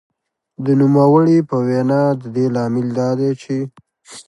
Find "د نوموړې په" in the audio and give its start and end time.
0.65-1.57